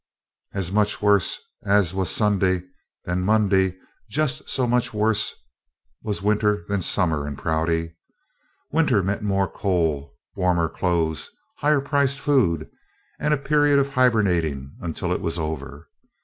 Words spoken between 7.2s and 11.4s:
in Prouty. Winter meant more coal, warmer clothes,